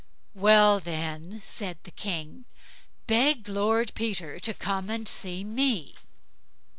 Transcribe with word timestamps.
"Well, 0.33 0.79
then", 0.79 1.43
said 1.45 1.77
the 1.83 1.91
King, 1.91 2.45
"beg 3.05 3.47
Lord 3.47 3.93
Peter 3.93 4.39
to 4.39 4.53
come 4.55 4.89
and 4.89 5.07
see 5.07 5.43
me." 5.43 5.93